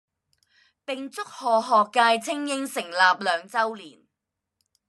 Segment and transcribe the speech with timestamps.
[0.83, 4.01] 並祝賀學界菁英成立兩周年